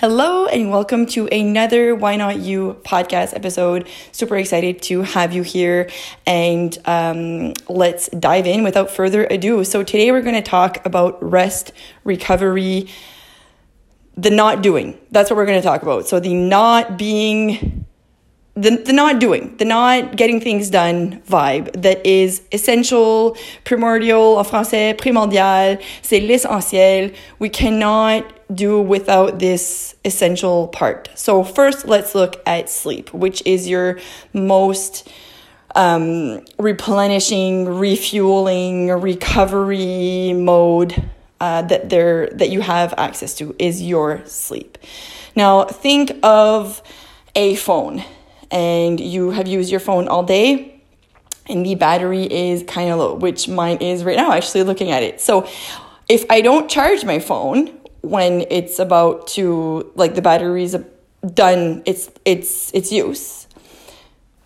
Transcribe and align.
Hello 0.00 0.46
and 0.46 0.70
welcome 0.70 1.04
to 1.04 1.26
another 1.26 1.94
Why 1.94 2.16
Not 2.16 2.38
You 2.38 2.80
podcast 2.84 3.36
episode. 3.36 3.86
Super 4.12 4.38
excited 4.38 4.80
to 4.84 5.02
have 5.02 5.34
you 5.34 5.42
here 5.42 5.90
and 6.26 6.78
um, 6.86 7.52
let's 7.68 8.08
dive 8.08 8.46
in 8.46 8.62
without 8.62 8.90
further 8.90 9.26
ado. 9.26 9.62
So, 9.62 9.82
today 9.82 10.10
we're 10.10 10.22
going 10.22 10.36
to 10.36 10.40
talk 10.40 10.86
about 10.86 11.22
rest, 11.22 11.72
recovery, 12.02 12.88
the 14.16 14.30
not 14.30 14.62
doing. 14.62 14.98
That's 15.10 15.28
what 15.28 15.36
we're 15.36 15.44
going 15.44 15.60
to 15.60 15.68
talk 15.68 15.82
about. 15.82 16.08
So, 16.08 16.18
the 16.18 16.32
not 16.32 16.96
being 16.96 17.84
the, 18.54 18.70
the 18.76 18.94
not 18.94 19.20
doing, 19.20 19.54
the 19.58 19.66
not 19.66 20.16
getting 20.16 20.40
things 20.40 20.70
done 20.70 21.20
vibe 21.28 21.82
that 21.82 22.06
is 22.06 22.40
essential, 22.52 23.36
primordial, 23.64 24.38
en 24.38 24.44
français, 24.44 24.96
primordial, 24.96 25.78
c'est 26.00 26.20
l'essentiel. 26.20 27.12
We 27.38 27.50
cannot 27.50 28.39
do 28.52 28.80
without 28.80 29.38
this 29.38 29.94
essential 30.04 30.68
part. 30.68 31.08
So, 31.14 31.44
first, 31.44 31.86
let's 31.86 32.14
look 32.14 32.40
at 32.46 32.68
sleep, 32.68 33.12
which 33.12 33.42
is 33.46 33.68
your 33.68 33.98
most 34.32 35.08
um, 35.74 36.44
replenishing, 36.58 37.66
refueling, 37.66 38.88
recovery 38.88 40.32
mode 40.32 41.10
uh, 41.40 41.62
that 41.62 41.88
there 41.90 42.28
that 42.28 42.50
you 42.50 42.60
have 42.60 42.92
access 42.96 43.34
to 43.36 43.54
is 43.58 43.82
your 43.82 44.22
sleep. 44.26 44.78
Now, 45.36 45.64
think 45.64 46.12
of 46.22 46.82
a 47.34 47.54
phone 47.56 48.04
and 48.50 48.98
you 48.98 49.30
have 49.30 49.46
used 49.46 49.70
your 49.70 49.80
phone 49.80 50.08
all 50.08 50.24
day 50.24 50.80
and 51.48 51.64
the 51.64 51.74
battery 51.74 52.24
is 52.24 52.62
kind 52.64 52.90
of 52.90 52.98
low, 52.98 53.14
which 53.14 53.48
mine 53.48 53.78
is 53.78 54.04
right 54.04 54.16
now, 54.16 54.32
actually 54.32 54.62
looking 54.62 54.90
at 54.90 55.02
it. 55.02 55.20
So 55.20 55.48
if 56.08 56.24
I 56.30 56.40
don't 56.40 56.68
charge 56.70 57.04
my 57.04 57.18
phone 57.18 57.79
when 58.02 58.46
it's 58.50 58.78
about 58.78 59.26
to 59.28 59.90
like 59.94 60.14
the 60.14 60.22
battery's 60.22 60.76
done 61.34 61.82
its 61.84 62.10
its 62.24 62.72
its 62.72 62.90
use, 62.90 63.46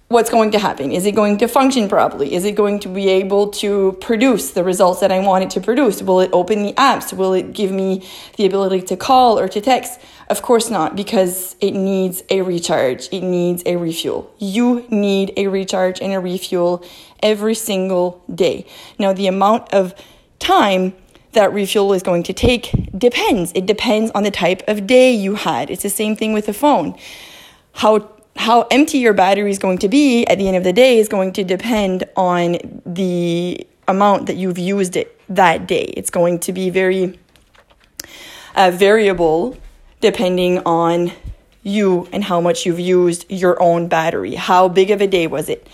what's 0.09 0.31
going 0.31 0.51
to 0.53 0.59
happen? 0.59 0.93
Is 0.93 1.07
it 1.07 1.15
going 1.15 1.39
to 1.39 1.49
function 1.49 1.89
properly? 1.89 2.35
Is 2.35 2.45
it 2.45 2.55
going 2.57 2.81
to 2.81 2.89
be 2.89 3.09
able 3.09 3.49
to 3.63 3.97
produce 4.01 4.53
the 4.53 4.63
results 4.63 5.01
that 5.01 5.11
I 5.11 5.21
want 5.21 5.45
it 5.45 5.51
to 5.51 5.61
produce? 5.61 6.03
Will 6.03 6.21
it 6.21 6.31
open 6.33 6.63
the 6.63 6.73
apps? 6.75 7.13
Will 7.13 7.33
it 7.33 7.53
give 7.53 7.71
me 7.71 8.07
the 8.37 8.47
ability 8.47 8.83
to 8.83 8.97
call 8.97 9.39
or 9.39 9.49
to 9.49 9.61
text? 9.61 10.01
Of 10.29 10.43
course 10.43 10.71
not, 10.71 10.97
because 10.97 11.55
it 11.61 11.73
needs 11.73 12.23
a 12.31 12.43
recharge, 12.43 13.09
it 13.13 13.23
needs 13.23 13.63
a 13.67 13.77
refuel. 13.77 14.33
You 14.39 14.87
need 14.89 15.33
a 15.37 15.49
recharge 15.49 16.01
and 16.01 16.13
a 16.13 16.21
refuel 16.21 16.85
every 17.23 17.55
single 17.55 18.23
day. 18.35 18.67
Now, 18.99 19.13
the 19.13 19.27
amount 19.27 19.73
of 19.75 19.95
time 20.39 20.95
that 21.35 21.53
refuel 21.53 21.93
is 21.93 22.03
going 22.03 22.23
to 22.25 22.33
take 22.33 22.71
depends. 22.97 23.53
It 23.55 23.67
depends 23.67 24.11
on 24.13 24.23
the 24.23 24.31
type 24.31 24.63
of 24.69 24.87
day 24.87 25.13
you 25.13 25.35
had. 25.35 25.71
It's 25.71 25.83
the 25.83 25.91
same 25.91 26.17
thing 26.17 26.33
with 26.33 26.47
the 26.47 26.55
phone. 26.55 26.97
How 27.73 28.11
how 28.37 28.63
empty 28.71 28.99
your 28.99 29.13
battery 29.13 29.51
is 29.51 29.59
going 29.59 29.79
to 29.79 29.89
be 29.89 30.25
at 30.27 30.39
the 30.39 30.49
end 30.49 30.57
of 30.57 30.65
the 30.65 30.73
day 30.73 30.99
is 30.99 31.09
going 31.09 31.33
to 31.35 31.45
depend 31.45 32.05
on 32.17 32.57
the 32.85 33.65
amount 33.87 34.27
that 34.27 34.37
you've 34.37 34.59
used 34.59 34.97
it 34.97 35.21
that 35.29 35.69
day. 35.69 35.85
It's 35.97 36.11
going 36.11 36.41
to 36.41 36.53
be 36.53 36.71
very 36.71 37.19
uh, 38.57 38.73
variable 38.75 39.57
depending 40.01 40.59
on 40.61 41.13
you 41.63 42.09
and 42.13 42.23
how 42.25 42.41
much 42.41 42.67
you've 42.67 42.81
used 42.81 43.25
your 43.31 43.61
own 43.63 43.89
battery. 43.89 44.35
How 44.35 44.69
big 44.69 44.91
of 44.91 45.01
a 45.01 45.07
day 45.07 45.27
was 45.27 45.49
it? 45.49 45.67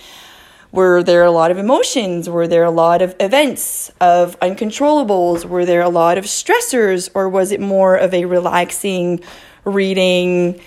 Were 0.73 1.03
there 1.03 1.25
a 1.25 1.31
lot 1.31 1.51
of 1.51 1.59
emotions? 1.59 2.29
Were 2.29 2.47
there 2.47 2.65
a 2.65 2.71
lot 2.71 3.03
of 3.03 3.17
events 3.19 3.91
of 4.01 4.39
uncontrollables? 4.41 5.45
Were 5.45 5.65
there 5.65 5.83
a 5.83 5.89
lot 5.89 6.17
of 6.17 6.25
stressors? 6.25 7.11
Or 7.15 7.29
was 7.29 7.51
it 7.51 7.61
more 7.61 7.97
of 7.97 8.15
a 8.15 8.25
relaxing 8.25 9.21
reading, 9.65 10.61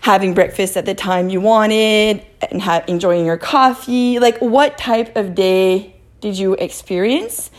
having 0.00 0.34
breakfast 0.34 0.76
at 0.76 0.84
the 0.84 0.94
time 0.94 1.30
you 1.30 1.40
wanted, 1.40 2.24
and 2.50 2.60
ha- 2.60 2.84
enjoying 2.86 3.24
your 3.24 3.38
coffee? 3.38 4.18
Like, 4.18 4.38
what 4.38 4.76
type 4.76 5.16
of 5.16 5.34
day 5.34 5.96
did 6.20 6.38
you 6.38 6.54
experience? 6.54 7.50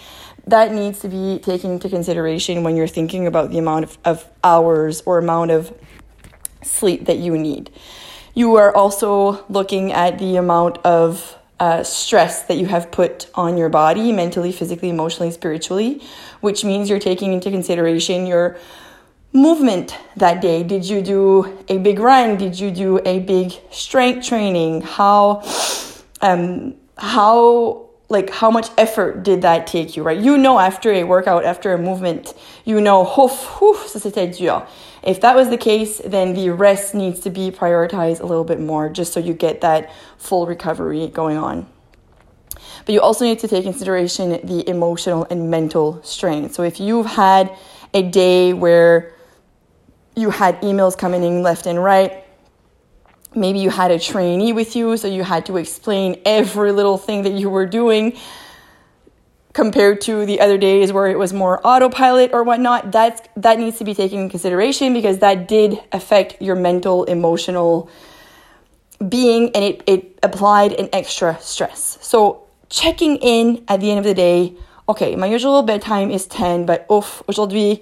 that 0.47 0.71
needs 0.71 0.99
to 0.99 1.09
be 1.09 1.39
taken 1.39 1.71
into 1.71 1.89
consideration 1.89 2.63
when 2.63 2.75
you're 2.75 2.87
thinking 2.87 3.27
about 3.27 3.51
the 3.51 3.57
amount 3.57 3.83
of, 3.83 3.97
of 4.05 4.25
hours 4.43 5.01
or 5.05 5.17
amount 5.17 5.51
of 5.51 5.77
sleep 6.63 7.05
that 7.05 7.17
you 7.17 7.37
need. 7.37 7.69
You 8.33 8.55
are 8.55 8.73
also 8.73 9.45
looking 9.49 9.91
at 9.91 10.19
the 10.19 10.37
amount 10.37 10.77
of 10.79 11.37
uh, 11.59 11.83
stress 11.83 12.43
that 12.43 12.57
you 12.57 12.67
have 12.67 12.91
put 12.91 13.29
on 13.33 13.57
your 13.57 13.69
body 13.69 14.11
mentally, 14.11 14.51
physically, 14.51 14.89
emotionally, 14.89 15.31
spiritually, 15.31 16.01
which 16.41 16.63
means 16.63 16.89
you're 16.89 16.99
taking 16.99 17.33
into 17.33 17.49
consideration 17.49 18.27
your 18.27 18.57
movement 19.33 19.97
that 20.15 20.41
day. 20.41 20.63
Did 20.63 20.85
you 20.85 21.01
do 21.01 21.57
a 21.67 21.77
big 21.77 21.99
run? 21.99 22.37
Did 22.37 22.59
you 22.59 22.71
do 22.71 22.99
a 23.05 23.19
big 23.19 23.53
strength 23.71 24.27
training? 24.27 24.81
How, 24.81 25.43
um, 26.21 26.75
how 26.97 27.86
like 28.09 28.29
how 28.29 28.49
much 28.49 28.69
effort 28.77 29.23
did 29.23 29.41
that 29.41 29.67
take 29.67 29.95
you, 29.97 30.03
right? 30.03 30.19
You 30.19 30.37
know 30.37 30.59
after 30.59 30.91
a 30.93 31.03
workout, 31.03 31.43
after 31.43 31.73
a 31.73 31.77
movement, 31.77 32.33
you 32.63 32.79
know, 32.79 33.05
ouf, 33.05 33.61
ouf, 33.61 33.87
ça 33.87 33.99
c'était 33.99 34.35
dur. 34.35 34.65
If 35.03 35.21
that 35.21 35.35
was 35.35 35.49
the 35.49 35.57
case, 35.57 36.01
then 36.03 36.33
the 36.33 36.49
rest 36.49 36.93
needs 36.93 37.19
to 37.21 37.29
be 37.29 37.51
prioritized 37.51 38.21
a 38.21 38.25
little 38.25 38.43
bit 38.43 38.59
more 38.59 38.89
just 38.89 39.13
so 39.13 39.19
you 39.19 39.33
get 39.33 39.61
that 39.61 39.91
full 40.17 40.45
recovery 40.47 41.07
going 41.07 41.37
on. 41.37 41.67
But 42.85 42.93
you 42.93 43.01
also 43.01 43.25
need 43.25 43.39
to 43.39 43.47
take 43.47 43.63
consideration 43.63 44.39
the 44.43 44.67
emotional 44.69 45.27
and 45.29 45.51
mental 45.51 46.01
strain. 46.03 46.49
So 46.49 46.63
if 46.63 46.79
you've 46.79 47.05
had 47.05 47.53
a 47.93 48.01
day 48.01 48.53
where 48.53 49.13
you 50.15 50.29
had 50.29 50.61
emails 50.61 50.97
coming 50.97 51.23
in 51.23 51.43
left 51.43 51.67
and 51.67 51.83
right, 51.83 52.23
maybe 53.37 53.59
you 53.59 53.69
had 53.69 53.91
a 53.91 53.99
trainee 53.99 54.51
with 54.51 54.75
you, 54.75 54.97
so 54.97 55.07
you 55.07 55.23
had 55.23 55.45
to 55.45 55.57
explain 55.57 56.19
every 56.25 56.71
little 56.71 56.97
thing 56.97 57.23
that 57.23 57.33
you 57.33 57.49
were 57.49 57.65
doing 57.65 58.17
compared 59.53 59.99
to 60.01 60.23
the 60.25 60.39
other 60.39 60.57
days 60.57 60.93
where 60.93 61.07
it 61.07 61.17
was 61.17 61.33
more 61.33 61.59
autopilot 61.65 62.31
or 62.31 62.43
whatnot. 62.43 62.91
That's 62.91 63.21
that 63.37 63.57
needs 63.57 63.79
to 63.79 63.83
be 63.83 63.95
taken 63.95 64.19
in 64.19 64.29
consideration 64.29 64.93
because 64.93 65.17
that 65.19 65.47
did 65.47 65.79
affect 65.91 66.39
your 66.41 66.55
mental 66.55 67.05
emotional 67.05 67.89
being 69.09 69.49
and 69.55 69.63
it, 69.63 69.83
it 69.87 70.19
applied 70.21 70.73
an 70.73 70.89
extra 70.93 71.39
stress. 71.41 71.97
So 72.01 72.43
checking 72.69 73.17
in 73.17 73.63
at 73.67 73.79
the 73.79 73.89
end 73.89 73.97
of 73.97 74.05
the 74.05 74.13
day 74.13 74.53
okay 74.89 75.15
my 75.15 75.25
usual 75.25 75.63
bedtime 75.63 76.11
is 76.11 76.27
10 76.27 76.65
but 76.65 76.85
oof 76.91 77.23
aujourd'hui 77.27 77.81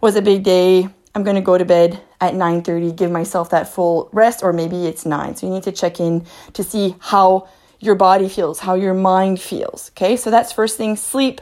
was 0.00 0.14
a 0.14 0.22
big 0.22 0.44
day. 0.44 0.88
I'm 1.14 1.24
to 1.24 1.40
go 1.40 1.58
to 1.58 1.64
bed 1.64 2.00
at 2.20 2.34
9:30, 2.34 2.92
give 2.96 3.10
myself 3.10 3.50
that 3.50 3.68
full 3.68 4.08
rest 4.12 4.42
or 4.42 4.52
maybe 4.52 4.86
it's 4.86 5.06
9. 5.06 5.36
So 5.36 5.46
you 5.46 5.52
need 5.52 5.62
to 5.64 5.72
check 5.72 6.00
in 6.00 6.24
to 6.54 6.62
see 6.62 6.96
how 6.98 7.48
your 7.80 7.94
body 7.94 8.28
feels, 8.28 8.58
how 8.58 8.74
your 8.74 8.94
mind 8.94 9.40
feels, 9.40 9.90
okay? 9.92 10.16
So 10.16 10.30
that's 10.30 10.52
first 10.52 10.76
thing, 10.76 10.96
sleep. 10.96 11.40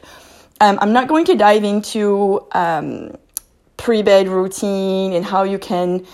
Um, 0.60 0.78
I'm 0.80 0.92
not 0.92 1.08
going 1.08 1.24
to 1.26 1.34
dive 1.34 1.64
into 1.64 2.46
um, 2.52 3.16
pre-bed 3.76 4.28
routine 4.28 5.12
and 5.12 5.24
how 5.24 5.44
you 5.44 5.58
can 5.58 6.06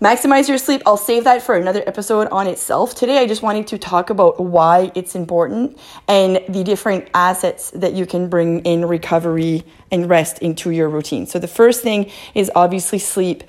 Maximize 0.00 0.48
your 0.48 0.56
sleep. 0.56 0.80
I'll 0.86 0.96
save 0.96 1.24
that 1.24 1.42
for 1.42 1.54
another 1.54 1.84
episode 1.86 2.26
on 2.28 2.46
itself. 2.46 2.94
Today, 2.94 3.18
I 3.18 3.26
just 3.26 3.42
wanted 3.42 3.66
to 3.66 3.76
talk 3.76 4.08
about 4.08 4.40
why 4.40 4.90
it's 4.94 5.14
important 5.14 5.78
and 6.08 6.40
the 6.48 6.64
different 6.64 7.10
assets 7.12 7.70
that 7.72 7.92
you 7.92 8.06
can 8.06 8.30
bring 8.30 8.60
in 8.60 8.86
recovery 8.86 9.62
and 9.90 10.08
rest 10.08 10.38
into 10.38 10.70
your 10.70 10.88
routine. 10.88 11.26
So, 11.26 11.38
the 11.38 11.46
first 11.46 11.82
thing 11.82 12.10
is 12.34 12.50
obviously 12.54 12.98
sleep. 12.98 13.44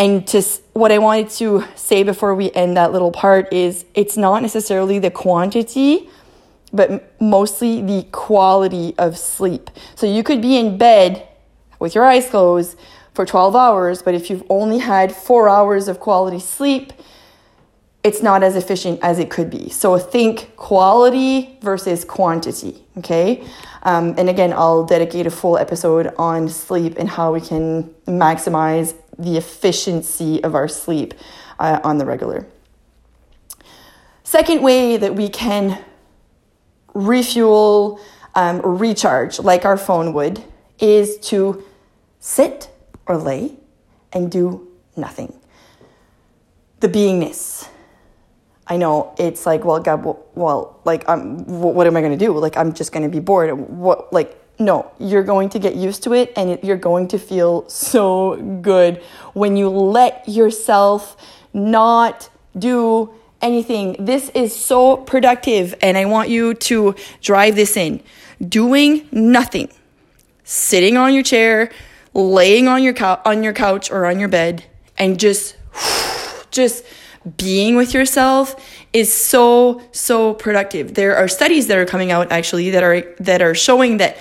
And 0.00 0.26
just 0.26 0.62
what 0.72 0.90
I 0.92 0.96
wanted 0.96 1.28
to 1.32 1.62
say 1.74 2.04
before 2.04 2.34
we 2.34 2.50
end 2.52 2.74
that 2.78 2.90
little 2.90 3.12
part 3.12 3.52
is 3.52 3.84
it's 3.94 4.16
not 4.16 4.40
necessarily 4.40 4.98
the 4.98 5.10
quantity, 5.10 6.08
but 6.72 7.20
mostly 7.20 7.82
the 7.82 8.06
quality 8.10 8.94
of 8.96 9.18
sleep. 9.18 9.68
So, 9.96 10.06
you 10.06 10.22
could 10.22 10.40
be 10.40 10.56
in 10.56 10.78
bed 10.78 11.28
with 11.78 11.94
your 11.94 12.06
eyes 12.06 12.30
closed 12.30 12.78
for 13.12 13.26
12 13.26 13.54
hours, 13.54 14.00
but 14.00 14.14
if 14.14 14.30
you've 14.30 14.44
only 14.48 14.78
had 14.78 15.14
four 15.14 15.50
hours 15.50 15.86
of 15.86 16.00
quality 16.00 16.40
sleep, 16.40 16.94
it's 18.02 18.22
not 18.22 18.42
as 18.42 18.56
efficient 18.56 18.98
as 19.02 19.18
it 19.18 19.28
could 19.28 19.50
be. 19.50 19.68
So 19.68 19.98
think 19.98 20.56
quality 20.56 21.58
versus 21.60 22.04
quantity, 22.04 22.82
okay? 22.96 23.44
Um, 23.82 24.14
and 24.16 24.30
again, 24.30 24.54
I'll 24.54 24.84
dedicate 24.84 25.26
a 25.26 25.30
full 25.30 25.58
episode 25.58 26.14
on 26.16 26.48
sleep 26.48 26.96
and 26.98 27.08
how 27.08 27.34
we 27.34 27.42
can 27.42 27.84
maximize 28.06 28.94
the 29.22 29.36
efficiency 29.36 30.42
of 30.42 30.54
our 30.54 30.68
sleep 30.68 31.14
uh, 31.58 31.80
on 31.84 31.98
the 31.98 32.06
regular. 32.06 32.46
Second 34.24 34.62
way 34.62 34.96
that 34.96 35.14
we 35.14 35.28
can 35.28 35.82
refuel, 36.94 38.00
um, 38.34 38.60
recharge 38.62 39.38
like 39.40 39.64
our 39.64 39.76
phone 39.76 40.12
would 40.12 40.42
is 40.78 41.18
to 41.18 41.64
sit 42.20 42.70
or 43.06 43.16
lay 43.16 43.56
and 44.12 44.30
do 44.30 44.68
nothing. 44.96 45.38
The 46.80 46.88
beingness. 46.88 47.68
I 48.66 48.76
know 48.76 49.14
it's 49.18 49.46
like, 49.46 49.64
well, 49.64 49.80
God, 49.80 50.16
well, 50.34 50.80
like, 50.84 51.08
um, 51.08 51.44
what 51.44 51.86
am 51.86 51.96
I 51.96 52.00
going 52.00 52.16
to 52.16 52.24
do? 52.24 52.32
Like, 52.38 52.56
I'm 52.56 52.72
just 52.72 52.92
going 52.92 53.02
to 53.02 53.08
be 53.08 53.18
bored. 53.18 53.52
What, 53.52 54.12
like, 54.12 54.39
no, 54.60 54.92
you're 54.98 55.24
going 55.24 55.48
to 55.50 55.58
get 55.58 55.74
used 55.74 56.02
to 56.02 56.12
it 56.12 56.32
and 56.36 56.62
you're 56.62 56.76
going 56.76 57.08
to 57.08 57.18
feel 57.18 57.66
so 57.68 58.36
good 58.60 59.02
when 59.32 59.56
you 59.56 59.70
let 59.70 60.28
yourself 60.28 61.16
not 61.54 62.28
do 62.56 63.12
anything. 63.40 63.96
This 63.98 64.28
is 64.34 64.54
so 64.54 64.98
productive 64.98 65.74
and 65.80 65.96
I 65.96 66.04
want 66.04 66.28
you 66.28 66.54
to 66.54 66.94
drive 67.22 67.56
this 67.56 67.76
in. 67.76 68.02
Doing 68.46 69.08
nothing. 69.10 69.70
Sitting 70.44 70.96
on 70.96 71.14
your 71.14 71.22
chair, 71.22 71.70
laying 72.12 72.68
on 72.68 72.82
your 72.82 72.92
cou- 72.92 73.20
on 73.24 73.42
your 73.42 73.54
couch 73.54 73.90
or 73.90 74.04
on 74.04 74.20
your 74.20 74.28
bed 74.28 74.64
and 74.98 75.18
just 75.18 75.56
just 76.50 76.84
being 77.36 77.76
with 77.76 77.94
yourself 77.94 78.56
is 78.92 79.12
so 79.12 79.80
so 79.92 80.34
productive. 80.34 80.94
There 80.94 81.16
are 81.16 81.28
studies 81.28 81.68
that 81.68 81.78
are 81.78 81.86
coming 81.86 82.10
out 82.10 82.30
actually 82.32 82.70
that 82.70 82.82
are 82.82 83.02
that 83.20 83.40
are 83.40 83.54
showing 83.54 83.98
that 83.98 84.18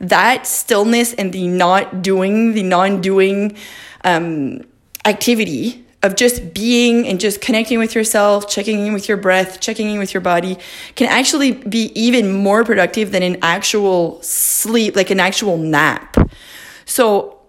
that 0.00 0.46
stillness 0.46 1.14
and 1.14 1.32
the 1.32 1.46
not 1.46 2.02
doing, 2.02 2.54
the 2.54 2.62
non-doing 2.62 3.56
um, 4.04 4.62
activity 5.04 5.84
of 6.02 6.14
just 6.14 6.54
being 6.54 7.06
and 7.08 7.18
just 7.18 7.40
connecting 7.40 7.78
with 7.78 7.94
yourself, 7.94 8.48
checking 8.48 8.86
in 8.86 8.92
with 8.92 9.08
your 9.08 9.16
breath, 9.16 9.60
checking 9.60 9.90
in 9.90 9.98
with 9.98 10.14
your 10.14 10.20
body 10.20 10.56
can 10.94 11.08
actually 11.08 11.52
be 11.52 11.90
even 11.94 12.32
more 12.32 12.64
productive 12.64 13.10
than 13.10 13.22
an 13.22 13.36
actual 13.42 14.22
sleep, 14.22 14.94
like 14.94 15.10
an 15.10 15.18
actual 15.18 15.56
nap. 15.56 16.16
So 16.84 17.40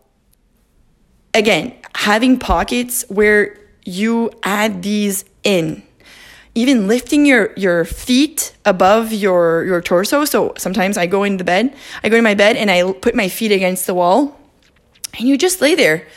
again, 1.34 1.76
having 1.94 2.40
pockets 2.40 3.06
where 3.10 3.56
you 3.86 4.32
add 4.44 4.82
these 4.82 5.26
in 5.44 5.84
even 6.56 6.88
lifting 6.88 7.26
your 7.26 7.54
your 7.56 7.86
feet 7.86 8.56
above 8.66 9.14
your 9.14 9.64
your 9.66 9.82
torso. 9.82 10.26
So 10.26 10.54
sometimes 10.58 10.98
i 10.98 11.06
go 11.06 11.24
into 11.24 11.44
bed 11.44 11.76
i 12.04 12.10
go 12.10 12.18
in 12.18 12.24
my 12.24 12.34
bed 12.34 12.58
and 12.58 12.70
i 12.72 12.92
put 12.92 13.16
my 13.16 13.30
feet 13.30 13.52
against 13.52 13.88
the 13.88 13.94
wall. 13.94 14.40
And 15.18 15.28
you 15.28 15.38
just 15.38 15.62
lay 15.62 15.76
there 15.76 16.08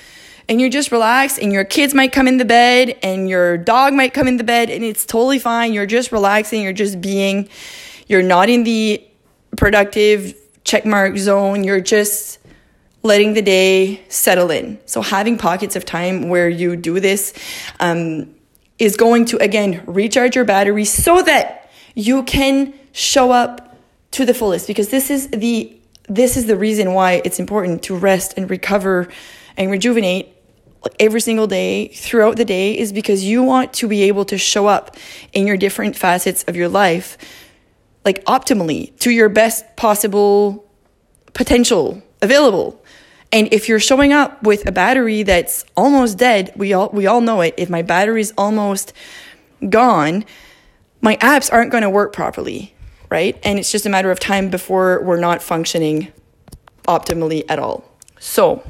and 0.49 0.61
you 0.61 0.69
just 0.69 0.93
relax 0.93 1.38
and 1.38 1.52
your 1.52 1.64
kids 1.64 1.94
might 1.94 2.12
come 2.12 2.29
in 2.29 2.37
the 2.37 2.44
bed 2.44 2.99
and 3.02 3.29
your 3.29 3.56
dog 3.56 3.94
might 3.94 4.12
come 4.12 4.29
in 4.29 4.37
the 4.37 4.44
bed 4.44 4.69
and 4.70 4.84
it's 4.84 5.06
totally 5.06 5.38
fine. 5.38 5.73
You're 5.73 5.87
just 5.87 6.12
relaxing. 6.12 6.62
You're 6.62 6.73
just 6.73 7.00
being 7.00 7.49
you're 8.06 8.23
not 8.23 8.49
in 8.49 8.64
the 8.64 9.02
productive 9.56 10.34
checkmark 10.64 11.19
zone. 11.19 11.64
You're 11.64 11.81
just 11.81 12.38
letting 13.02 13.34
the 13.34 13.43
day 13.43 14.02
settle 14.08 14.50
in. 14.50 14.79
So 14.87 15.02
having 15.02 15.38
pockets 15.38 15.76
of 15.76 15.84
time 15.84 16.29
where 16.29 16.49
you 16.49 16.76
do 16.76 17.00
this 17.00 17.34
um, 17.81 18.34
is 18.82 18.96
going 18.96 19.25
to 19.25 19.37
again 19.40 19.81
recharge 19.87 20.34
your 20.34 20.44
battery 20.44 20.84
so 20.84 21.23
that 21.23 21.70
you 21.94 22.25
can 22.25 22.75
show 22.90 23.31
up 23.31 23.79
to 24.11 24.25
the 24.25 24.34
fullest. 24.34 24.67
Because 24.67 24.88
this 24.88 25.08
is 25.08 25.29
the 25.29 25.73
this 26.08 26.37
is 26.37 26.46
the 26.46 26.56
reason 26.56 26.93
why 26.93 27.23
it's 27.25 27.38
important 27.38 27.84
to 27.84 27.96
rest 27.96 28.34
and 28.37 28.50
recover 28.50 29.06
and 29.56 29.70
rejuvenate 29.70 30.34
every 30.99 31.20
single 31.20 31.46
day 31.46 31.87
throughout 31.88 32.37
the 32.37 32.44
day 32.44 32.76
is 32.76 32.93
because 32.93 33.23
you 33.23 33.44
want 33.44 33.73
to 33.73 33.87
be 33.87 34.02
able 34.02 34.25
to 34.25 34.37
show 34.37 34.67
up 34.67 34.96
in 35.32 35.46
your 35.46 35.56
different 35.56 35.94
facets 35.94 36.43
of 36.49 36.56
your 36.56 36.69
life 36.69 37.17
like 38.05 38.25
optimally 38.25 38.99
to 38.99 39.12
your 39.12 39.29
best 39.29 39.64
possible 39.76 40.69
potential 41.34 42.02
available 42.20 42.81
and 43.32 43.49
if 43.52 43.69
you're 43.69 43.81
showing 43.81 44.12
up 44.12 44.43
with 44.43 44.69
a 44.69 44.73
battery 44.73 45.23
that's 45.23 45.64
almost 45.76 46.19
dead, 46.19 46.52
we 46.55 46.75
all 46.75 46.90
we 46.93 47.06
all 47.06 47.23
know 47.23 47.40
it. 47.40 47.55
If 47.56 47.70
my 47.70 47.82
battery's 47.82 48.32
almost 48.37 48.93
gone, 49.69 50.25
my 51.00 51.17
apps 51.17 51.50
aren't 51.50 51.70
going 51.70 51.82
to 51.82 51.90
work 51.90 52.12
properly, 52.12 52.75
right? 53.11 53.38
And 53.43 53.58
it's 53.58 53.73
just 53.73 53.87
a 53.87 53.88
matter 53.88 54.11
of 54.11 54.20
time 54.20 54.50
before 54.50 55.02
we're 55.02 55.19
not 55.19 55.43
functioning 55.43 56.12
optimally 56.87 57.44
at 57.49 57.58
all. 57.58 57.84
So, 58.20 58.62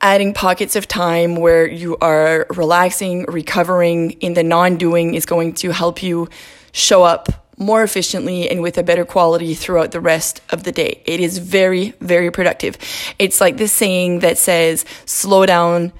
adding 0.00 0.34
pockets 0.34 0.76
of 0.76 0.86
time 0.86 1.36
where 1.36 1.68
you 1.68 1.96
are 1.98 2.46
relaxing, 2.50 3.24
recovering 3.26 4.12
in 4.12 4.34
the 4.34 4.42
non-doing 4.42 5.14
is 5.14 5.24
going 5.26 5.54
to 5.54 5.70
help 5.70 6.02
you 6.02 6.28
show 6.72 7.02
up 7.02 7.49
more 7.60 7.82
efficiently 7.82 8.48
and 8.50 8.62
with 8.62 8.78
a 8.78 8.82
better 8.82 9.04
quality 9.04 9.54
throughout 9.54 9.92
the 9.92 10.00
rest 10.00 10.40
of 10.50 10.64
the 10.64 10.72
day. 10.72 11.02
It 11.04 11.20
is 11.20 11.38
very, 11.38 11.90
very 12.00 12.30
productive. 12.30 12.78
It's 13.18 13.40
like 13.40 13.58
this 13.58 13.72
saying 13.72 14.20
that 14.20 14.38
says, 14.38 14.84
slow 15.04 15.46
down 15.46 15.92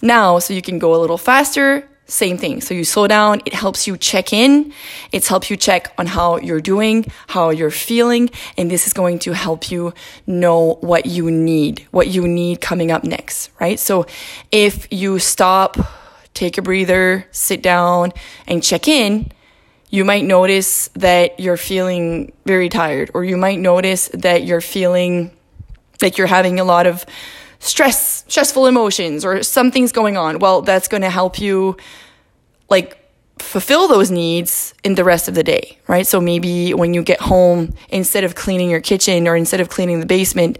now 0.00 0.38
so 0.38 0.54
you 0.54 0.62
can 0.62 0.78
go 0.78 0.94
a 0.94 1.00
little 1.00 1.18
faster. 1.18 1.88
Same 2.06 2.36
thing. 2.36 2.60
So 2.60 2.74
you 2.74 2.84
slow 2.84 3.06
down. 3.06 3.40
It 3.46 3.54
helps 3.54 3.86
you 3.86 3.96
check 3.96 4.32
in. 4.32 4.72
It 5.12 5.26
helps 5.26 5.50
you 5.50 5.56
check 5.56 5.92
on 5.96 6.06
how 6.06 6.36
you're 6.38 6.60
doing, 6.60 7.06
how 7.28 7.50
you're 7.50 7.70
feeling. 7.70 8.30
And 8.58 8.70
this 8.70 8.86
is 8.86 8.92
going 8.92 9.20
to 9.20 9.32
help 9.32 9.70
you 9.70 9.94
know 10.26 10.74
what 10.80 11.06
you 11.06 11.30
need, 11.30 11.86
what 11.92 12.08
you 12.08 12.28
need 12.28 12.60
coming 12.60 12.90
up 12.90 13.04
next, 13.04 13.50
right? 13.58 13.78
So 13.78 14.06
if 14.52 14.86
you 14.90 15.18
stop, 15.18 15.78
take 16.34 16.58
a 16.58 16.62
breather, 16.62 17.26
sit 17.30 17.62
down 17.62 18.12
and 18.46 18.62
check 18.62 18.86
in, 18.86 19.32
you 19.94 20.04
might 20.04 20.24
notice 20.24 20.88
that 20.94 21.38
you're 21.38 21.56
feeling 21.56 22.32
very 22.44 22.68
tired, 22.68 23.12
or 23.14 23.22
you 23.22 23.36
might 23.36 23.60
notice 23.60 24.08
that 24.08 24.42
you're 24.42 24.60
feeling 24.60 25.30
like 26.02 26.18
you're 26.18 26.26
having 26.26 26.58
a 26.58 26.64
lot 26.64 26.88
of 26.88 27.06
stress, 27.60 28.24
stressful 28.26 28.66
emotions, 28.66 29.24
or 29.24 29.44
something's 29.44 29.92
going 29.92 30.16
on. 30.16 30.40
Well, 30.40 30.62
that's 30.62 30.88
going 30.88 31.02
to 31.02 31.10
help 31.10 31.40
you 31.40 31.76
like 32.68 32.98
fulfill 33.38 33.86
those 33.86 34.10
needs 34.10 34.74
in 34.82 34.96
the 34.96 35.04
rest 35.04 35.28
of 35.28 35.36
the 35.36 35.44
day, 35.44 35.78
right? 35.86 36.08
So 36.08 36.20
maybe 36.20 36.74
when 36.74 36.92
you 36.92 37.04
get 37.04 37.20
home, 37.20 37.72
instead 37.88 38.24
of 38.24 38.34
cleaning 38.34 38.70
your 38.70 38.80
kitchen 38.80 39.28
or 39.28 39.36
instead 39.36 39.60
of 39.60 39.68
cleaning 39.68 40.00
the 40.00 40.06
basement, 40.06 40.58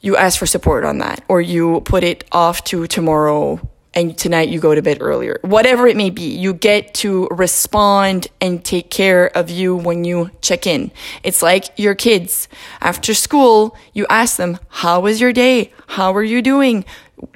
you 0.00 0.16
ask 0.16 0.36
for 0.36 0.46
support 0.46 0.84
on 0.84 0.98
that, 0.98 1.22
or 1.28 1.40
you 1.40 1.80
put 1.82 2.02
it 2.02 2.24
off 2.32 2.64
to 2.64 2.88
tomorrow 2.88 3.60
and 3.96 4.16
tonight 4.16 4.50
you 4.50 4.60
go 4.60 4.74
to 4.74 4.82
bed 4.82 4.98
earlier. 5.00 5.40
Whatever 5.42 5.88
it 5.88 5.96
may 5.96 6.10
be, 6.10 6.36
you 6.36 6.52
get 6.52 6.92
to 6.94 7.26
respond 7.30 8.28
and 8.42 8.62
take 8.62 8.90
care 8.90 9.34
of 9.34 9.48
you 9.48 9.74
when 9.74 10.04
you 10.04 10.30
check 10.42 10.66
in. 10.66 10.92
It's 11.24 11.42
like 11.42 11.76
your 11.78 11.94
kids. 11.94 12.46
After 12.82 13.14
school, 13.14 13.74
you 13.94 14.06
ask 14.10 14.36
them, 14.36 14.58
How 14.68 15.00
was 15.00 15.20
your 15.20 15.32
day? 15.32 15.72
How 15.88 16.14
are 16.14 16.22
you 16.22 16.42
doing? 16.42 16.84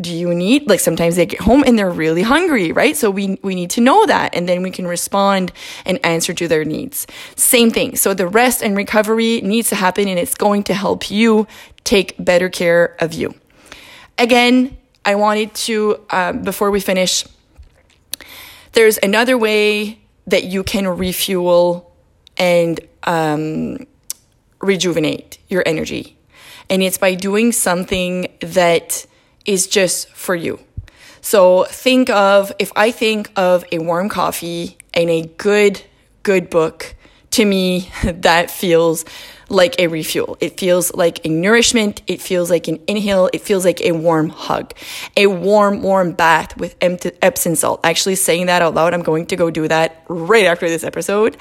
Do 0.02 0.14
you 0.14 0.34
need, 0.34 0.68
like 0.68 0.80
sometimes 0.80 1.16
they 1.16 1.24
get 1.24 1.40
home 1.40 1.64
and 1.66 1.78
they're 1.78 1.90
really 1.90 2.20
hungry, 2.20 2.70
right? 2.70 2.94
So 2.94 3.10
we, 3.10 3.38
we 3.42 3.54
need 3.54 3.70
to 3.70 3.80
know 3.80 4.04
that 4.04 4.34
and 4.34 4.46
then 4.46 4.60
we 4.60 4.70
can 4.70 4.86
respond 4.86 5.52
and 5.86 5.98
answer 6.04 6.34
to 6.34 6.46
their 6.46 6.66
needs. 6.66 7.06
Same 7.34 7.70
thing. 7.70 7.96
So 7.96 8.12
the 8.12 8.28
rest 8.28 8.62
and 8.62 8.76
recovery 8.76 9.40
needs 9.40 9.70
to 9.70 9.76
happen 9.76 10.06
and 10.06 10.18
it's 10.18 10.34
going 10.34 10.64
to 10.64 10.74
help 10.74 11.10
you 11.10 11.46
take 11.82 12.22
better 12.22 12.50
care 12.50 12.94
of 12.98 13.14
you. 13.14 13.34
Again, 14.18 14.76
I 15.05 15.14
wanted 15.14 15.55
to, 15.55 16.00
uh, 16.11 16.32
before 16.32 16.70
we 16.70 16.81
finish, 16.81 17.25
there's 18.73 18.99
another 19.02 19.37
way 19.37 19.99
that 20.26 20.45
you 20.45 20.62
can 20.62 20.87
refuel 20.87 21.92
and 22.37 22.80
um, 23.04 23.87
rejuvenate 24.61 25.38
your 25.49 25.62
energy. 25.66 26.16
And 26.69 26.83
it's 26.83 26.99
by 26.99 27.14
doing 27.14 27.52
something 27.52 28.28
that 28.40 29.07
is 29.45 29.66
just 29.66 30.09
for 30.11 30.35
you. 30.35 30.61
So 31.21 31.64
think 31.64 32.09
of, 32.11 32.52
if 32.59 32.71
I 32.76 32.90
think 32.90 33.30
of 33.37 33.64
a 33.73 33.78
warm 33.78 34.09
coffee 34.09 34.78
and 34.95 35.11
a 35.11 35.23
good, 35.23 35.83
good 36.23 36.49
book, 36.49 36.95
to 37.33 37.45
me, 37.45 37.90
that 38.04 38.50
feels 38.50 39.04
like 39.50 39.78
a 39.78 39.88
refuel. 39.88 40.38
It 40.40 40.59
feels 40.59 40.95
like 40.95 41.25
a 41.26 41.28
nourishment. 41.28 42.02
It 42.07 42.21
feels 42.23 42.50
like 42.50 42.69
an 42.69 42.80
inhale. 42.87 43.28
It 43.33 43.40
feels 43.40 43.64
like 43.64 43.80
a 43.83 43.92
warm 43.92 44.28
hug, 44.28 44.73
a 45.16 45.26
warm, 45.26 45.83
warm 45.83 46.12
bath 46.12 46.57
with 46.57 46.76
Epsom 46.80 47.57
salt. 47.57 47.80
Actually, 47.85 48.14
saying 48.14 48.47
that 48.47 48.62
out 48.62 48.75
loud, 48.75 48.95
I'm 48.95 49.02
going 49.02 49.26
to 49.26 49.37
go 49.37 49.50
do 49.50 49.66
that 49.69 50.04
right 50.09 50.47
after 50.47 50.69
this 50.69 50.85
episode. 50.85 51.37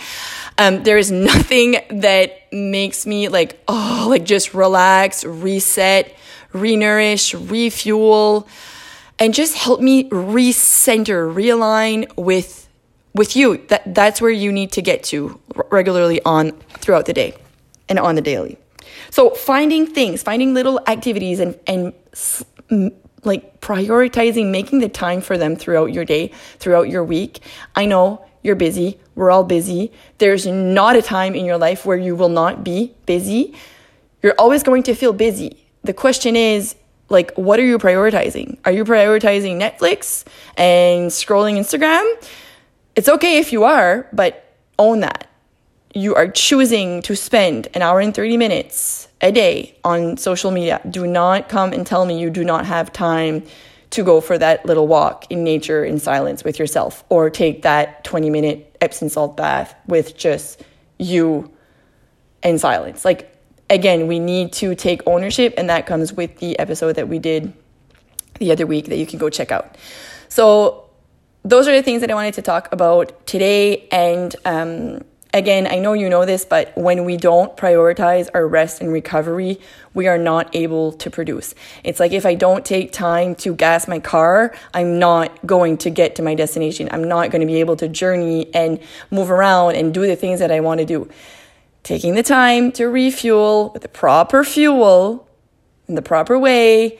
Um, 0.57 0.83
there 0.83 0.97
is 0.97 1.11
nothing 1.11 1.77
that 1.89 2.51
makes 2.51 3.05
me 3.05 3.29
like, 3.29 3.61
oh, 3.67 4.07
like 4.09 4.25
just 4.25 4.53
relax, 4.53 5.23
reset, 5.23 6.15
renourish, 6.51 7.49
refuel, 7.49 8.47
and 9.19 9.33
just 9.33 9.55
help 9.55 9.81
me 9.81 10.09
recenter, 10.09 11.31
realign 11.33 12.11
with 12.17 12.67
with 13.13 13.35
you. 13.35 13.57
That 13.67 13.93
that's 13.93 14.19
where 14.19 14.31
you 14.31 14.51
need 14.51 14.71
to 14.73 14.81
get 14.81 15.03
to 15.05 15.39
regularly 15.69 16.21
on 16.23 16.51
throughout 16.79 17.05
the 17.05 17.13
day 17.13 17.35
and 17.89 17.99
on 17.99 18.15
the 18.15 18.21
daily. 18.21 18.57
So 19.11 19.31
finding 19.31 19.87
things, 19.87 20.23
finding 20.23 20.53
little 20.53 20.79
activities 20.87 21.39
and, 21.39 21.59
and 21.67 21.93
like 23.23 23.59
prioritizing, 23.61 24.51
making 24.51 24.79
the 24.79 24.89
time 24.89 25.21
for 25.21 25.37
them 25.37 25.55
throughout 25.55 25.91
your 25.91 26.05
day, 26.05 26.31
throughout 26.59 26.89
your 26.89 27.03
week. 27.03 27.39
I 27.75 27.85
know 27.85 28.25
you're 28.43 28.55
busy. 28.55 28.99
We're 29.15 29.31
all 29.31 29.43
busy. 29.43 29.91
There's 30.19 30.45
not 30.45 30.95
a 30.95 31.01
time 31.01 31.35
in 31.35 31.45
your 31.45 31.57
life 31.57 31.85
where 31.85 31.97
you 31.97 32.15
will 32.15 32.29
not 32.29 32.63
be 32.63 32.93
busy. 33.05 33.55
You're 34.21 34.35
always 34.37 34.63
going 34.63 34.83
to 34.83 34.95
feel 34.95 35.13
busy. 35.13 35.65
The 35.83 35.93
question 35.93 36.35
is, 36.35 36.75
like, 37.09 37.33
what 37.35 37.59
are 37.59 37.65
you 37.65 37.77
prioritizing? 37.79 38.59
Are 38.65 38.71
you 38.71 38.85
prioritizing 38.85 39.59
Netflix 39.59 40.25
and 40.55 41.09
scrolling 41.09 41.57
Instagram? 41.57 42.05
It's 42.95 43.09
okay 43.09 43.39
if 43.39 43.51
you 43.51 43.63
are, 43.63 44.07
but 44.13 44.45
own 44.77 44.99
that 45.01 45.28
you 45.93 46.15
are 46.15 46.27
choosing 46.27 47.01
to 47.03 47.15
spend 47.15 47.67
an 47.73 47.81
hour 47.81 47.99
and 47.99 48.13
30 48.13 48.37
minutes 48.37 49.07
a 49.21 49.31
day 49.31 49.75
on 49.83 50.17
social 50.17 50.51
media, 50.51 50.81
do 50.89 51.07
not 51.07 51.49
come 51.49 51.73
and 51.73 51.85
tell 51.85 52.05
me 52.05 52.19
you 52.19 52.29
do 52.29 52.43
not 52.43 52.65
have 52.65 52.93
time 52.93 53.43
to 53.89 54.03
go 54.03 54.21
for 54.21 54.37
that 54.37 54.65
little 54.65 54.87
walk 54.87 55.25
in 55.31 55.43
nature 55.43 55.83
in 55.83 55.99
silence 55.99 56.43
with 56.43 56.59
yourself 56.59 57.03
or 57.09 57.29
take 57.29 57.63
that 57.63 58.03
20 58.03 58.29
minute 58.29 58.77
Epsom 58.81 59.09
salt 59.09 59.35
bath 59.35 59.75
with 59.87 60.15
just 60.15 60.63
you 60.99 61.51
in 62.43 62.59
silence. 62.59 63.03
Like, 63.03 63.35
again, 63.69 64.07
we 64.07 64.19
need 64.19 64.53
to 64.53 64.75
take 64.75 65.01
ownership, 65.07 65.53
and 65.57 65.69
that 65.69 65.85
comes 65.85 66.13
with 66.13 66.37
the 66.37 66.57
episode 66.59 66.93
that 66.93 67.07
we 67.07 67.19
did 67.19 67.53
the 68.39 68.51
other 68.51 68.65
week 68.65 68.85
that 68.85 68.97
you 68.97 69.05
can 69.05 69.19
go 69.19 69.29
check 69.29 69.51
out. 69.51 69.77
So, 70.29 70.85
those 71.43 71.67
are 71.67 71.75
the 71.75 71.81
things 71.81 72.01
that 72.01 72.11
I 72.11 72.13
wanted 72.13 72.35
to 72.35 72.41
talk 72.41 72.71
about 72.71 73.25
today. 73.25 73.87
And 73.91 74.35
um, 74.45 75.03
again, 75.33 75.67
I 75.67 75.79
know 75.79 75.93
you 75.93 76.09
know 76.09 76.25
this, 76.25 76.45
but 76.45 76.75
when 76.75 77.05
we 77.05 77.17
don't 77.17 77.55
prioritize 77.55 78.29
our 78.33 78.47
rest 78.47 78.81
and 78.81 78.91
recovery, 78.91 79.59
we 79.93 80.07
are 80.07 80.17
not 80.17 80.55
able 80.55 80.91
to 80.93 81.09
produce. 81.09 81.53
It's 81.83 81.99
like 81.99 82.11
if 82.11 82.25
I 82.25 82.35
don't 82.35 82.65
take 82.65 82.91
time 82.91 83.35
to 83.35 83.53
gas 83.53 83.87
my 83.87 83.99
car, 83.99 84.53
I'm 84.73 84.99
not 84.99 85.45
going 85.45 85.77
to 85.79 85.89
get 85.89 86.15
to 86.15 86.23
my 86.23 86.35
destination. 86.35 86.89
I'm 86.91 87.07
not 87.07 87.31
going 87.31 87.41
to 87.41 87.47
be 87.47 87.59
able 87.59 87.75
to 87.77 87.87
journey 87.87 88.53
and 88.53 88.79
move 89.11 89.29
around 89.29 89.75
and 89.75 89.93
do 89.93 90.05
the 90.07 90.15
things 90.15 90.39
that 90.39 90.51
I 90.51 90.59
want 90.59 90.79
to 90.79 90.85
do. 90.85 91.09
Taking 91.83 92.15
the 92.15 92.23
time 92.23 92.71
to 92.73 92.85
refuel 92.85 93.71
with 93.73 93.83
the 93.83 93.87
proper 93.87 94.43
fuel 94.43 95.27
in 95.87 95.95
the 95.95 96.01
proper 96.01 96.37
way 96.37 96.99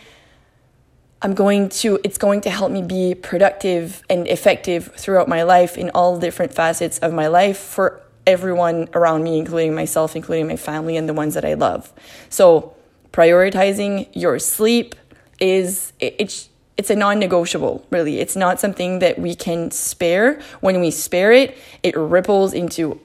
I'm 1.22 1.34
going 1.34 1.68
to, 1.70 2.00
it's 2.06 2.18
going 2.18 2.42
to 2.42 2.50
help 2.50 2.72
me 2.72 2.82
be 2.82 3.14
productive 3.14 4.04
and 4.10 4.26
effective 4.28 4.94
throughout 4.96 5.28
my 5.28 5.44
life 5.44 5.78
in 5.78 5.90
all 5.90 6.18
different 6.18 6.54
facets 6.54 6.98
of 7.00 7.12
my 7.12 7.28
life 7.28 7.58
for 7.58 8.02
everyone 8.26 8.88
around 8.94 9.24
me, 9.24 9.40
including 9.40 9.74
myself, 9.74 10.16
including 10.16 10.48
my 10.48 10.56
family 10.56 10.98
and 10.98 11.08
the 11.08 11.14
ones 11.14 11.34
that 11.34 11.46
I 11.46 11.54
love. 11.56 11.92
So, 12.30 12.76
prioritizing 13.12 14.08
your 14.14 14.40
sleep 14.40 14.96
is, 15.40 15.94
it's, 16.00 16.50
it's 16.78 16.90
a 16.90 16.96
non-negotiable 16.96 17.86
really 17.90 18.20
it's 18.22 18.38
not 18.38 18.58
something 18.58 19.00
that 19.00 19.20
we 19.20 19.36
can 19.36 19.70
spare 19.70 20.40
when 20.62 20.80
we 20.80 20.90
spare 20.90 21.34
it 21.34 21.58
it 21.84 21.94
ripples 21.98 22.54
into 22.54 22.98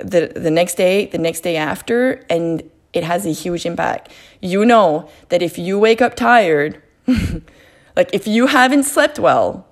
the 0.00 0.32
the 0.34 0.50
next 0.50 0.76
day 0.76 1.04
the 1.04 1.18
next 1.18 1.40
day 1.40 1.54
after 1.54 2.24
and 2.30 2.62
it 2.94 3.04
has 3.04 3.26
a 3.26 3.30
huge 3.30 3.66
impact 3.66 4.10
you 4.40 4.64
know 4.64 5.06
that 5.28 5.42
if 5.42 5.58
you 5.58 5.78
wake 5.78 6.00
up 6.00 6.14
tired 6.14 6.82
like 7.96 8.10
if 8.12 8.26
you 8.26 8.46
haven't 8.46 8.84
slept 8.84 9.18
well, 9.18 9.66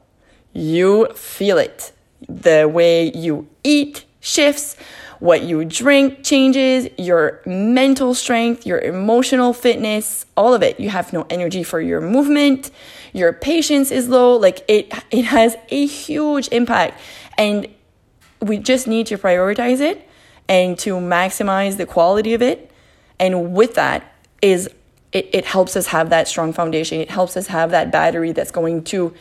you 0.52 1.08
feel 1.14 1.58
it. 1.58 1.92
The 2.28 2.68
way 2.68 3.10
you 3.14 3.48
eat 3.64 4.04
shifts, 4.22 4.76
what 5.18 5.42
you 5.42 5.64
drink 5.64 6.24
changes, 6.24 6.88
your 6.96 7.42
mental 7.44 8.14
strength, 8.14 8.64
your 8.64 8.78
emotional 8.78 9.52
fitness, 9.52 10.24
all 10.36 10.54
of 10.54 10.62
it. 10.62 10.80
You 10.80 10.88
have 10.88 11.12
no 11.12 11.26
energy 11.28 11.62
for 11.62 11.80
your 11.80 12.00
movement, 12.00 12.70
your 13.12 13.32
patience 13.34 13.90
is 13.90 14.08
low, 14.08 14.36
like 14.36 14.64
it 14.68 14.92
it 15.10 15.26
has 15.26 15.54
a 15.68 15.86
huge 15.86 16.48
impact. 16.48 16.98
And 17.36 17.68
we 18.40 18.58
just 18.58 18.88
need 18.88 19.06
to 19.08 19.18
prioritize 19.18 19.80
it 19.80 20.08
and 20.48 20.78
to 20.78 20.94
maximize 20.94 21.76
the 21.76 21.86
quality 21.86 22.32
of 22.34 22.42
it. 22.42 22.70
And 23.20 23.52
with 23.52 23.74
that 23.74 24.14
is 24.40 24.68
it, 25.12 25.28
it 25.32 25.44
helps 25.44 25.76
us 25.76 25.88
have 25.88 26.10
that 26.10 26.26
strong 26.26 26.52
foundation. 26.52 27.00
It 27.00 27.10
helps 27.10 27.36
us 27.36 27.48
have 27.48 27.70
that 27.70 27.92
battery 27.92 28.32
that's 28.32 28.50
going 28.50 28.84
to 28.84 29.14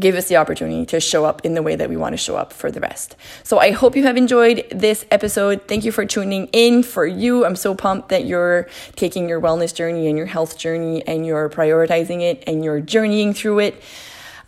give 0.00 0.16
us 0.16 0.28
the 0.28 0.36
opportunity 0.36 0.84
to 0.86 0.98
show 0.98 1.24
up 1.24 1.44
in 1.44 1.54
the 1.54 1.62
way 1.62 1.76
that 1.76 1.88
we 1.88 1.96
want 1.96 2.14
to 2.14 2.16
show 2.16 2.36
up 2.36 2.52
for 2.52 2.70
the 2.70 2.80
rest. 2.80 3.16
So 3.44 3.58
I 3.58 3.70
hope 3.70 3.94
you 3.94 4.02
have 4.04 4.16
enjoyed 4.16 4.66
this 4.70 5.04
episode. 5.10 5.68
Thank 5.68 5.84
you 5.84 5.92
for 5.92 6.04
tuning 6.04 6.48
in. 6.52 6.82
For 6.82 7.06
you, 7.06 7.44
I'm 7.44 7.56
so 7.56 7.74
pumped 7.74 8.08
that 8.08 8.24
you're 8.24 8.68
taking 8.96 9.28
your 9.28 9.40
wellness 9.40 9.74
journey 9.74 10.08
and 10.08 10.16
your 10.16 10.26
health 10.26 10.58
journey 10.58 11.06
and 11.06 11.26
you're 11.26 11.48
prioritizing 11.50 12.22
it 12.22 12.42
and 12.46 12.64
you're 12.64 12.80
journeying 12.80 13.34
through 13.34 13.60
it. 13.60 13.82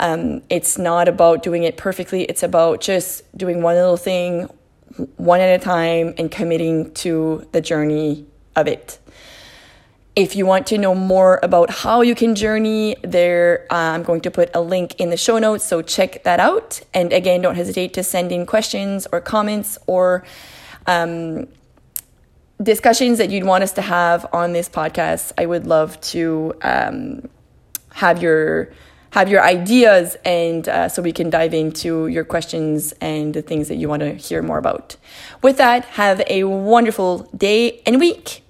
Um, 0.00 0.42
it's 0.50 0.78
not 0.78 1.06
about 1.06 1.44
doing 1.44 1.62
it 1.62 1.76
perfectly, 1.76 2.24
it's 2.24 2.42
about 2.42 2.80
just 2.80 3.22
doing 3.36 3.62
one 3.62 3.76
little 3.76 3.96
thing 3.96 4.48
one 5.16 5.40
at 5.40 5.60
a 5.60 5.62
time 5.62 6.14
and 6.18 6.30
committing 6.30 6.92
to 6.94 7.46
the 7.52 7.60
journey 7.60 8.26
of 8.56 8.66
it. 8.66 8.98
If 10.14 10.36
you 10.36 10.44
want 10.44 10.66
to 10.66 10.76
know 10.76 10.94
more 10.94 11.40
about 11.42 11.70
how 11.70 12.02
you 12.02 12.14
can 12.14 12.34
journey, 12.34 12.96
there 13.02 13.66
I'm 13.70 14.02
going 14.02 14.20
to 14.22 14.30
put 14.30 14.50
a 14.54 14.60
link 14.60 15.00
in 15.00 15.08
the 15.08 15.16
show 15.16 15.38
notes, 15.38 15.64
so 15.64 15.80
check 15.80 16.22
that 16.24 16.38
out. 16.38 16.82
And 16.92 17.14
again, 17.14 17.40
don't 17.40 17.54
hesitate 17.54 17.94
to 17.94 18.02
send 18.02 18.30
in 18.30 18.44
questions 18.44 19.06
or 19.10 19.22
comments 19.22 19.78
or 19.86 20.22
um, 20.86 21.48
discussions 22.62 23.16
that 23.18 23.30
you'd 23.30 23.44
want 23.44 23.64
us 23.64 23.72
to 23.72 23.82
have 23.82 24.26
on 24.34 24.52
this 24.52 24.68
podcast. 24.68 25.32
I 25.38 25.46
would 25.46 25.66
love 25.66 25.98
to 26.12 26.52
um, 26.60 27.30
have 27.94 28.22
your 28.22 28.70
have 29.12 29.28
your 29.28 29.42
ideas, 29.42 30.16
and 30.24 30.66
uh, 30.68 30.88
so 30.88 31.02
we 31.02 31.12
can 31.12 31.28
dive 31.28 31.52
into 31.52 32.06
your 32.06 32.24
questions 32.24 32.92
and 33.00 33.34
the 33.34 33.42
things 33.42 33.68
that 33.68 33.76
you 33.76 33.86
want 33.86 34.00
to 34.00 34.14
hear 34.14 34.42
more 34.42 34.56
about. 34.58 34.96
With 35.42 35.58
that, 35.58 35.84
have 35.84 36.22
a 36.28 36.44
wonderful 36.44 37.30
day 37.36 37.82
and 37.86 38.00
week. 38.00 38.42